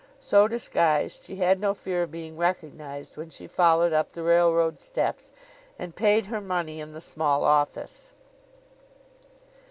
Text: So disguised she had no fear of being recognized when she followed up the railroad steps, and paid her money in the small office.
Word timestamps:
So 0.17 0.47
disguised 0.47 1.25
she 1.25 1.35
had 1.35 1.59
no 1.59 1.75
fear 1.75 2.01
of 2.01 2.09
being 2.09 2.35
recognized 2.35 3.17
when 3.17 3.29
she 3.29 3.45
followed 3.45 3.93
up 3.93 4.13
the 4.13 4.23
railroad 4.23 4.81
steps, 4.81 5.31
and 5.77 5.95
paid 5.95 6.25
her 6.25 6.41
money 6.41 6.79
in 6.81 6.91
the 6.91 6.99
small 7.01 7.43
office. 7.43 8.11